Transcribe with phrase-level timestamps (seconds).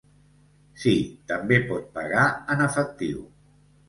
[0.83, 0.93] Sí,
[1.31, 2.23] també pot pagar
[2.55, 3.21] en efectiu.